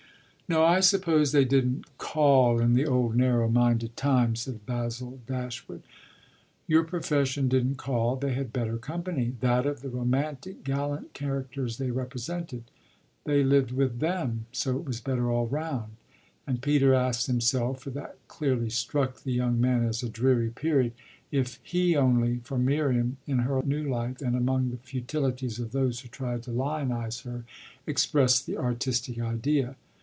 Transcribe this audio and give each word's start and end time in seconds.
"No, 0.49 0.65
I 0.65 0.81
suppose 0.81 1.31
they 1.31 1.45
didn't 1.45 1.97
'call' 1.97 2.59
in 2.59 2.73
the 2.73 2.85
old 2.85 3.15
narrow 3.15 3.47
minded 3.47 3.95
time," 3.95 4.35
said 4.35 4.65
Basil 4.65 5.21
Dashwood. 5.25 5.81
"Your 6.67 6.83
profession 6.83 7.47
didn't 7.47 7.75
call. 7.77 8.17
They 8.17 8.33
had 8.33 8.51
better 8.51 8.77
company 8.77 9.33
that 9.39 9.65
of 9.65 9.81
the 9.81 9.87
romantic 9.87 10.65
gallant 10.65 11.13
characters 11.13 11.77
they 11.77 11.89
represented. 11.89 12.65
They 13.23 13.45
lived 13.45 13.71
with 13.71 13.99
them, 13.99 14.47
so 14.51 14.75
it 14.77 14.83
was 14.83 14.99
better 14.99 15.31
all 15.31 15.47
round." 15.47 15.93
And 16.45 16.61
Peter 16.61 16.93
asked 16.93 17.27
himself 17.27 17.79
for 17.79 17.91
that 17.91 18.17
clearly 18.27 18.69
struck 18.69 19.21
the 19.23 19.31
young 19.31 19.61
man 19.61 19.85
as 19.85 20.03
a 20.03 20.09
dreary 20.09 20.49
period 20.49 20.91
if 21.31 21.61
he 21.63 21.95
only, 21.95 22.39
for 22.43 22.57
Miriam, 22.59 23.15
in 23.25 23.39
her 23.39 23.61
new 23.63 23.87
life 23.89 24.21
and 24.21 24.35
among 24.35 24.69
the 24.71 24.75
futilities 24.83 25.59
of 25.59 25.71
those 25.71 26.01
who 26.01 26.09
tried 26.09 26.43
to 26.43 26.51
lionise 26.51 27.21
her, 27.21 27.45
expressed 27.87 28.45
the 28.45 28.57
artistic 28.57 29.17
idea. 29.17 29.77